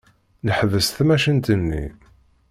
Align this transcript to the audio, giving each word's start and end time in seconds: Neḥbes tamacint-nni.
Neḥbes 0.45 0.87
tamacint-nni. 0.89 1.85